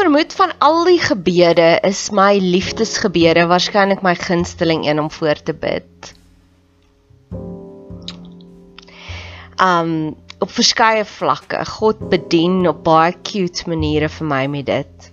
[0.00, 5.52] Vermoed van al die gebede is my liefdesgebede waarskynlik my gunsteling een om voor te
[5.52, 6.14] bid.
[9.60, 11.60] Um op verskeie vlakke.
[11.68, 15.10] God bedien op baie cute maniere vir my met dit.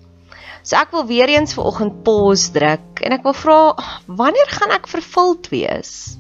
[0.64, 3.60] So ek wil weer eens vanoggend pause druk en ek wil vra
[4.08, 6.16] wanneer gaan ek vervuld wees?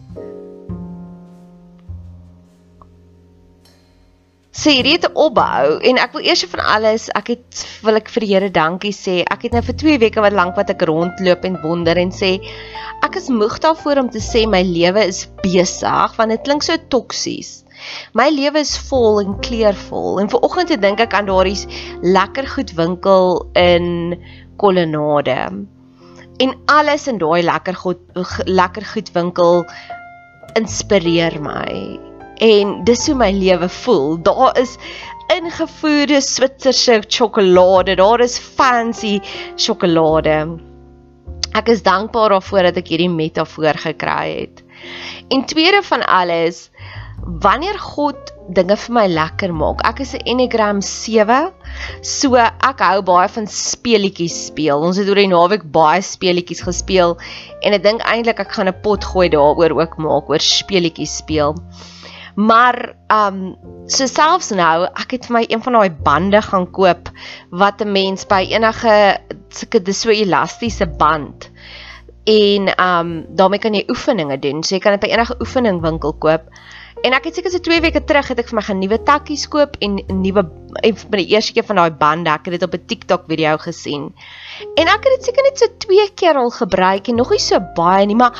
[4.57, 8.09] Sê hierdie het 'n opbou en ek wil eers van alles ek het wil ek
[8.09, 9.21] vir die Here dankie sê.
[9.21, 12.39] Ek het nou vir 2 weke wat lank wat ek rondloop en wonder en sê
[13.05, 16.73] ek is moeg daarvoor om te sê my lewe is besig want dit klink so
[16.89, 17.63] toksies.
[18.17, 21.67] My lewe is vol en kleurvol en vanoggend te dink ek aan daardie
[22.01, 24.17] lekker goed winkel in
[24.57, 25.67] Kolonade.
[26.41, 28.01] En alles in daai lekker goed
[28.45, 29.65] lekker goed winkel
[30.57, 34.17] inspireer my en dis hoe my lewe voel.
[34.21, 34.77] Daar is
[35.33, 39.19] ingevoerde Switserse sjokolade, daar is fancy
[39.55, 40.37] sjokolade.
[41.57, 44.63] Ek is dankbaar daarvoor dat ek hierdie metafoor gekry het.
[45.33, 46.67] En tweede van alles,
[47.43, 49.81] wanneer God dinge vir my lekker maak.
[49.87, 51.51] Ek is 'n Enneagram 7.
[52.01, 54.79] So ek hou baie van speletjies speel.
[54.79, 57.17] Ons het oor die naweek baie speletjies gespeel
[57.61, 61.55] en ek dink eintlik ek gaan 'n pot gooi daaroor ook maak oor speletjies speel.
[62.37, 63.55] Maar um
[63.89, 67.09] so selfs nou, ek het vir my een van daai bande gaan koop
[67.49, 69.17] wat 'n mens by enige
[69.49, 71.49] sulke dis so elastiese band.
[72.25, 74.63] En um daarmee kan jy oefeninge doen.
[74.63, 76.45] So jy kan dit by enige oefening winkel koop.
[77.01, 79.47] En ek het seker so 2 weke terug het ek vir my gaan nuwe takkies
[79.47, 80.45] koop en nuwe
[80.83, 83.57] en vir die eerste keer van daai bande, ek het dit op 'n TikTok video
[83.57, 84.13] gesien.
[84.77, 87.59] En ek het dit seker net so 2 keer al gebruik en nog nie so
[87.75, 88.33] baie nie, maar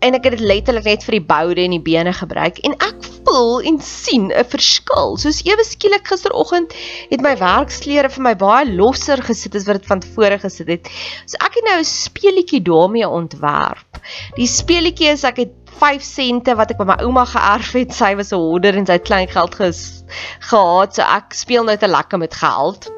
[0.00, 3.08] en ek het dit letterlik net vir die boude en die bene gebruik en ek
[3.30, 5.16] voel en sien 'n verskil.
[5.18, 6.74] Soos ewe skielik gisteroggend
[7.10, 10.90] het my werksklere vir my baie losser gesit as wat dit van tevore gesit het.
[11.26, 14.02] So ek het nou 'n speelietjie daarmee ontwerp.
[14.36, 17.92] Die speelietjie is ek het 5 sente wat ek by my ouma geërf het.
[17.94, 20.02] Sy was 'n hoarder en sy het klein geld ges,
[20.40, 22.90] gehad, so ek speel nou te lekker met geld.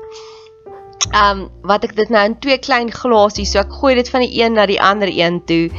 [1.12, 4.20] Ehm um, wat ek dit nou in twee klein glasies, so ek gooi dit van
[4.20, 5.70] die een na die ander een toe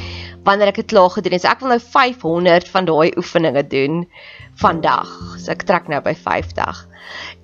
[0.43, 1.43] wanneer ek dit klaar gedoen het.
[1.43, 4.03] So ek wil nou 500 van daai oefeninge doen
[4.61, 5.09] vandag.
[5.39, 6.85] So ek trek nou by 50.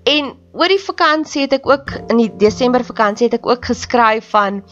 [0.09, 4.31] En oor die vakansie het ek ook in die Desember vakansie het ek ook geskryf
[4.35, 4.63] van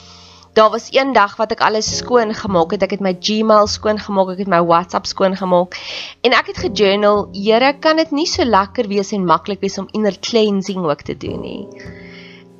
[0.57, 2.81] daar was een dag wat ek alles skoon gemaak het.
[2.81, 5.77] Ek het my Gmail skoon gemaak, ek het my WhatsApp skoon gemaak.
[6.25, 9.89] En ek het gejournal, Here, kan dit nie so lekker wees en maklik wees om
[9.94, 11.62] inner cleansing ook te doen nie.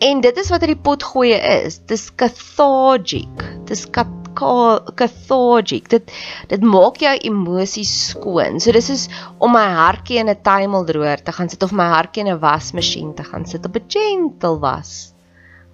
[0.06, 1.80] En dit is wat hierdie pot gooi is.
[1.90, 3.48] Dis cathartic.
[3.66, 5.90] Dis kat cathartic.
[5.90, 6.12] Dit
[6.48, 8.60] dit maak jou emosies skoon.
[8.64, 9.08] So dis is
[9.38, 13.14] om my hartjie in 'n tuimeldroër te gaan sit of my hartjie in 'n wasmasjien
[13.16, 15.14] te gaan sit op 'n gentle was.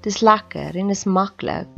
[0.02, 1.72] Dis lekker en is maklik.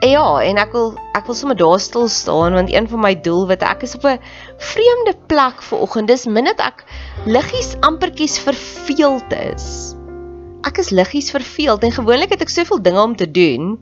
[0.00, 3.42] Ja, en ek wil ek wil sommer daar stil staan want een van my doel
[3.50, 4.16] wat ek is op 'n
[4.56, 6.08] vreemde plek vir oggend.
[6.08, 6.84] Dis minnet ek
[7.26, 9.94] liggies ampertjies verveeld is.
[10.64, 13.76] Ek is liggies verveeld en gewoonlik het ek soveel dinge om te doen.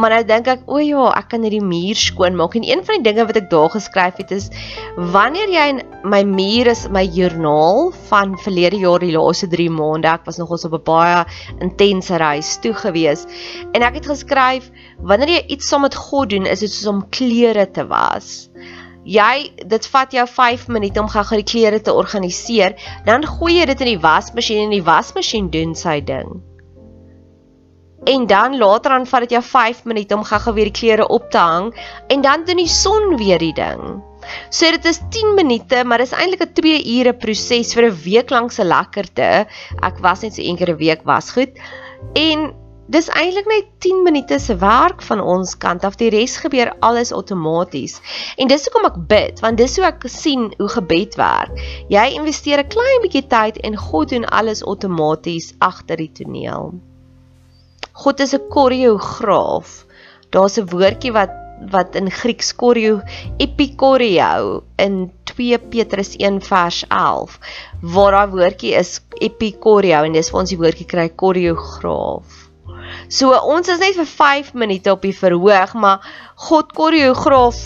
[0.00, 2.54] Maar nou dink ek, o ja, ek kan hierdie muur skoon maak.
[2.56, 4.48] En een van die dinge wat ek daar geskryf het is
[5.12, 10.08] wanneer jy in my muur is my joernaal van verlede jaar die laaste 3 maande.
[10.08, 11.24] Ek was nogals op 'n baie
[11.60, 13.26] intense reis toe gewees.
[13.76, 14.70] En ek het geskryf
[15.04, 18.48] wanneer jy iets saam met God doen, is dit soos om klere te was.
[19.04, 23.66] Jy dit vat jou 5 minute om gou-gou die klere te organiseer, dan gooi jy
[23.66, 26.49] dit in die wasmasjien en die wasmasjien doen sy ding.
[28.04, 31.30] En dan later dan vat dit jou 5 minute om gou-gou weer die klere op
[31.30, 31.74] te hang
[32.08, 34.00] en dan doen die son weer die ding.
[34.48, 38.30] So dit is 10 minute, maar dis eintlik 'n 2 ure proses vir 'n week
[38.30, 39.46] lank se lekkerte.
[39.82, 41.52] Ek was net so een keer 'n week was goed.
[42.14, 42.52] En
[42.88, 45.96] dis eintlik net 10 minute se werk van ons kant af.
[45.96, 48.00] Die res gebeur alles outomaties.
[48.36, 51.52] En dis hoekom ek bid, want dis hoe ek sien hoe gebed werk.
[51.88, 56.89] Jy investeer 'n klein bietjie tyd en God doen alles outomaties agter die toneel.
[58.00, 59.84] God is 'n koreograaf.
[60.30, 61.36] Daar's 'n woordjie wat
[61.72, 63.00] wat in Grieks koreo
[63.36, 67.38] epikoreo in 2 Petrus 1 vers 11
[67.80, 72.48] waar daai woordjie is epikoreo en dis waar ons die woordjie kry koreograaf.
[73.08, 76.00] So ons is net vir 5 minute op die verhoog, maar
[76.48, 77.60] God koreograaf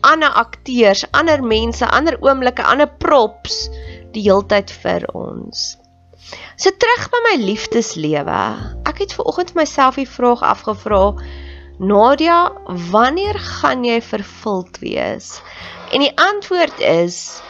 [0.00, 3.68] ander akteurs, ander mense, ander oomblikke, ander props
[4.14, 5.76] die heeltyd vir ons.
[6.56, 8.40] So terug by my liefdeslewe.
[8.88, 11.14] Ek het ver oggend myself die vraag afgevra:
[11.78, 12.40] Nadia,
[12.90, 15.38] wanneer gaan jy vervuld wees?
[15.94, 17.40] En die antwoord is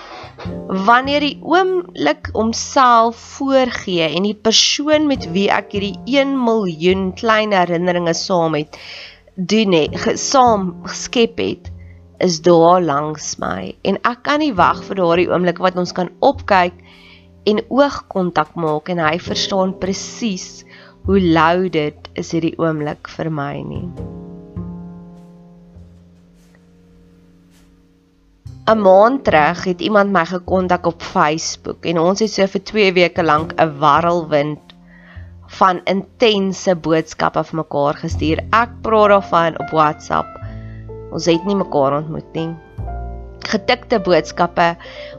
[0.69, 7.55] wanneer die oomblik homself voorgee en die persoon met wie ek hierdie 1 miljoen klein
[7.57, 8.79] herinneringe saam het
[9.35, 11.73] doen het, saam geskep het
[12.23, 16.13] is daar langs my en ek kan nie wag vir daardie oomblik wat ons kan
[16.31, 16.77] opkyk
[17.47, 20.65] en oogkontak maak en hy verstaan presies
[21.09, 23.87] hoe lou dit is hierdie oomblik vir my nie.
[28.69, 32.93] 'n Maand terug het iemand my gekontak op Facebook en ons het so vir 2
[33.01, 34.75] weke lank 'n warrelwind
[35.59, 38.45] van intense boodskappe vir mekaar gestuur.
[38.53, 40.29] Ek praat daarvan op WhatsApp.
[41.13, 42.51] Ons het nie mekaar ontmoet nie
[43.49, 44.69] getikte boodskappe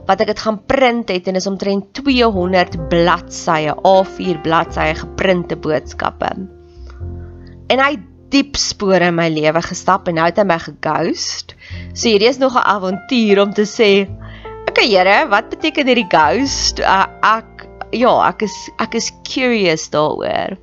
[0.07, 6.31] wat ek dit gaan print het en is omtrent 200 bladsye A4 bladsye geprinte boodskappe.
[7.69, 7.93] En hy
[8.33, 11.55] diep spore in my lewe gestap en nou het hy my geghost.
[11.93, 14.07] So hierdie is nog 'n avontuur om te sê,
[14.69, 20.57] "Oké Here, wat beteken hierdie ghost?" Uh, ek ja, ek is ek is curious daaroor.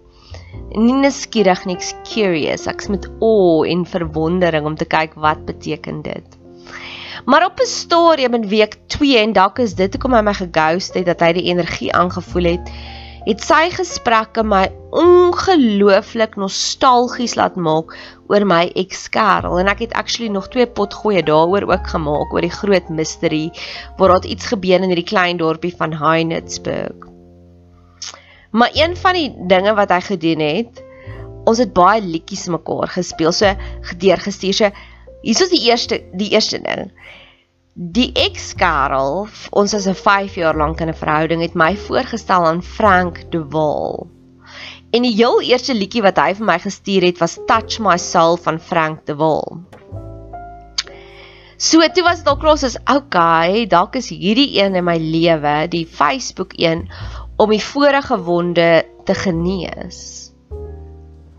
[0.77, 2.67] Nie nuuskierig nie, curious.
[2.67, 6.36] Ek's met o en verwondering om te kyk wat beteken dit.
[7.27, 10.95] Maar op 'n stadium in week 2 en dalk is dit hoekom hy my geghost
[10.95, 12.71] het dat hy die energie aangevoel het,
[13.27, 17.97] het sy gesprekke my ongelooflik nostalgies laat maak
[18.31, 22.47] oor my ex-kerel en ek het actually nog twee pot goeie daaroor ook gemaak oor
[22.47, 23.51] die groot mystery
[23.99, 27.11] waar daar iets gebeur in hierdie klein dorpie van Heinsberg.
[28.51, 30.85] Maar een van die dinge wat hy gedoen het,
[31.45, 33.51] ons het baie liedjies mekaar gespeel, so
[33.91, 34.55] gedeurgestuur.
[34.55, 34.71] So
[35.27, 36.93] Hier is die eerste die eerste ding.
[37.75, 42.63] Die ex-Karel, ons was 'n 5 jaar lank in 'n verhouding, het my voorgestel aan
[42.63, 44.07] Frank De Waal.
[44.93, 48.37] En die heel eerste liedjie wat hy vir my gestuur het was Touch My Soul
[48.37, 49.67] van Frank De Waal.
[51.57, 55.69] So toe was dit al klaar soos okay, dalk is hierdie een in my lewe,
[55.69, 56.89] die Facebook een
[57.37, 60.26] om die vorige wonde te genees.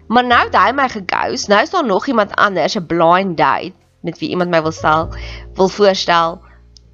[0.08, 1.48] Maar nou het hy my geghost.
[1.48, 5.10] Nou is daar nog iemand anders, 'n blind date met wie iemand my wil stel,
[5.54, 6.42] wil voorstel.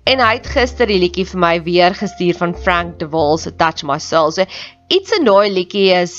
[0.03, 3.55] En hy het gister die liedjie vir my weer gestuur van Frank De Waal se
[3.55, 4.31] Touch My Soul.
[4.31, 4.45] So
[4.87, 6.15] iets in daai liedjie is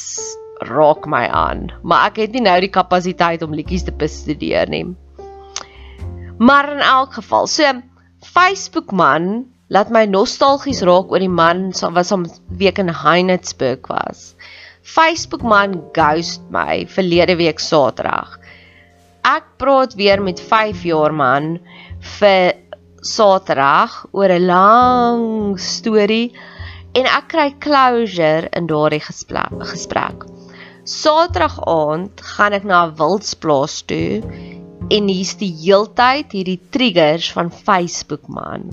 [0.65, 4.87] raak my aan, maar ek het nie nou die kapasiteit om liedjies te bestudeer nie.
[6.39, 7.75] Maar in elk geval, so
[8.25, 14.35] Facebook man laat my nostalgies raak oor die man wat saam week in Heinsberg was.
[14.85, 18.37] Facebook man ghost my verlede week Saterdag.
[19.25, 21.57] Ek praat weer met 5 jaar man
[22.19, 22.53] vir
[23.01, 26.37] Saterdag oor 'n lang storie
[26.93, 30.29] en ek kry closure in daardie gesprek.
[30.85, 34.21] Saterdag aand gaan ek na 'n wildsplaas toe
[34.93, 38.69] en hier's die heeltyd hierdie triggers van Facebook man.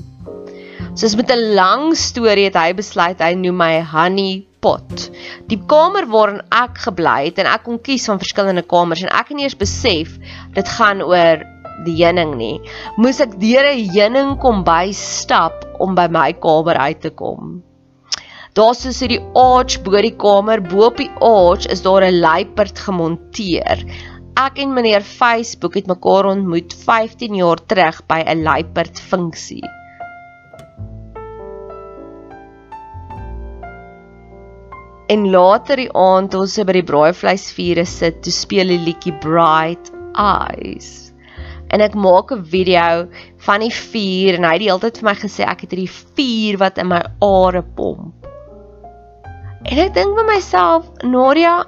[0.93, 5.07] Soos met 'n lang storie het hy besluit hy noem my Honey Pot.
[5.49, 9.31] Die kamer waarin ek gebly het en ek kon kies van verskillende kamers en ek
[9.31, 10.13] het nie eers besef
[10.57, 11.41] dit gaan oor
[11.87, 12.59] die heuning nie.
[12.97, 17.63] Moes ek deur 'n heuning kom by stap om by my kamer uit te kom.
[18.53, 22.77] Daar's so die arch bo die kamer, bo op die arch is daar 'n luiperd
[22.77, 23.85] gemonteer
[24.41, 29.63] ek en meneer Facebook het mekaar ontmoet 15 jaar terug by 'n luiperd funksie.
[35.11, 41.11] En later die aand ons by die braaivleisvuur sit, toe speel die liedjie Bright Eyes.
[41.75, 43.09] En ek maak 'n video
[43.47, 45.91] van die vuur en hy het die hele tyd vir my gesê ek het hierdie
[46.15, 48.29] vuur wat in my are pomp.
[49.67, 51.65] En ek dink vir myself, Nadia,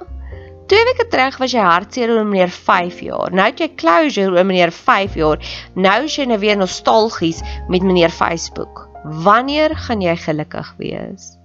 [0.66, 3.28] Twee weke terug was jy hartseer oor meneer 5 jaar.
[3.30, 5.38] Nou het jy closure oor meneer 5 jaar.
[5.76, 8.88] Nou is jy nou weer nostalgies met meneer Facebook.
[9.04, 11.43] Wanneer gaan jy gelukkig wees?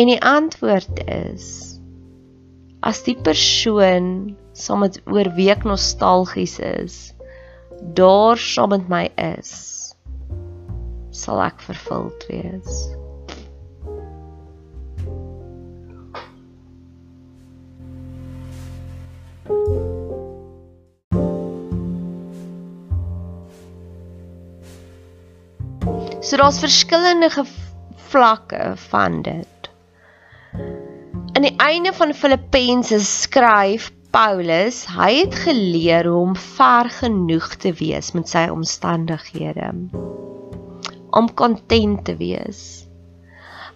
[0.00, 1.46] En die antwoord is
[2.80, 4.06] as die persoon
[4.56, 6.94] saam met oorweek nostalgies is,
[7.98, 9.52] daar saam met my is,
[11.12, 12.80] sal ek vervuld wees.
[26.24, 27.32] So daar's verskillende
[28.08, 29.59] vlakke van dit.
[31.40, 37.72] In die einde van Filippense skryf Paulus, hy het geleer hoe om ver genoeg te
[37.78, 39.70] wees met sy omstandighede.
[41.16, 42.60] Om kontent te wees.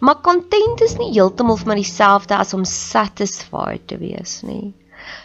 [0.04, 4.74] Maar kontent is nie heeltemal vir my dieselfde as om satisfied te wees nie.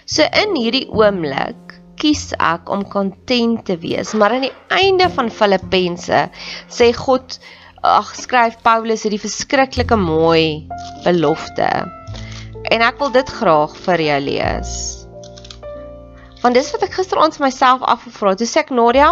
[0.08, 4.16] So in hierdie oomblik kies ek om kontent te wees.
[4.16, 6.30] Maar aan die einde van Filippense
[6.72, 7.42] sê God,
[7.84, 10.70] ag skryf Paulus hierdie verskriklike mooi
[11.04, 11.99] belofte.
[12.70, 14.74] En ek wil dit graag vir jou lees.
[16.44, 18.42] Want dis wat ek gisteraand vir myself afgevra het.
[18.44, 19.10] Toe sê ek Nadia,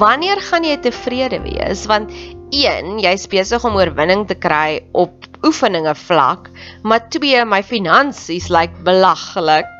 [0.00, 1.84] wanneer gaan jy tevrede wees?
[1.90, 2.14] Want
[2.54, 6.48] een, jy's besig om oorwinning te kry op oefeninge vlak,
[6.86, 9.70] maar twee, my finansies lyk like belaglik.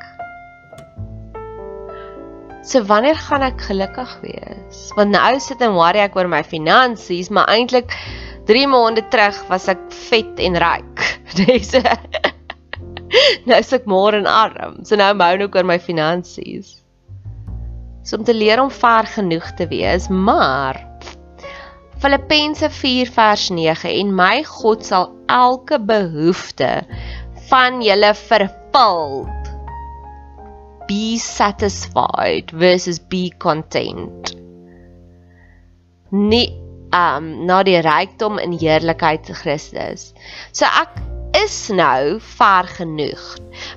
[2.64, 4.84] So wanneer gaan ek gelukkig wees?
[4.98, 7.92] Want nou sit en worry ek oor my finansies, maar eintlik
[8.48, 11.04] 3 maande terug was ek vet en ryk.
[11.40, 11.72] Dis
[13.48, 14.80] Nou is ek môre en arm.
[14.86, 16.80] So nou mou ek oor my finansies.
[18.04, 20.80] So om te leer om ver genoeg te wees, maar
[22.04, 26.82] Filippense 4 vers 9 en my God sal elke behoefte
[27.48, 29.24] van julle vervul
[30.88, 34.34] be satisfied versus be content.
[36.12, 36.50] Nie
[36.94, 40.12] um na die rykdom en heerlikheid Christus.
[40.52, 41.00] So ek
[41.42, 43.22] is nou ver genoeg.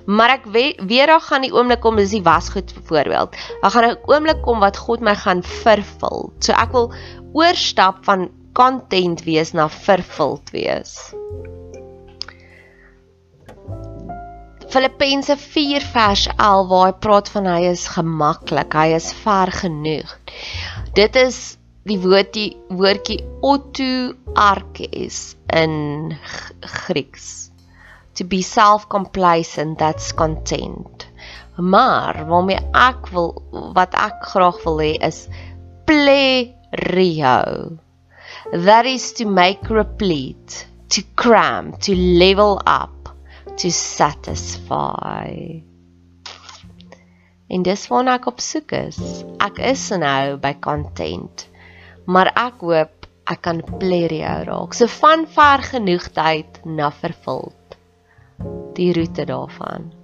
[0.05, 3.35] Maar ek weet weer daar gaan die oomblik kom dis die wasgoed voorbeeld.
[3.61, 6.33] Daar gaan 'n oomblik kom wat God my gaan vervul.
[6.39, 6.93] So ek wil
[7.33, 11.13] oorstap van content wees na vervuld wees.
[14.67, 20.17] Filippense 4 vers 11 waar hy praat van hy is gemaklik, hy is ver genoeg.
[20.93, 26.17] Dit is die woordjie woordjie auto arkes in
[26.59, 27.47] Grieks.
[28.17, 31.05] To be self-complacent, that's content.
[31.57, 33.31] Maar waarmee ek wil
[33.77, 35.27] wat ek graag wil hê is
[35.86, 37.77] plerio.
[38.51, 42.97] That is to make replete, to cram, to level up
[43.57, 45.62] to satisfy.
[47.50, 49.00] En dis waarna ek op soek is.
[49.41, 51.47] Ek is nou by content.
[52.05, 54.75] Maar ek hoop ek kan jou raak.
[54.77, 57.56] So van ver genoeg tyd na vervuld.
[58.77, 59.97] Die roete daarvan.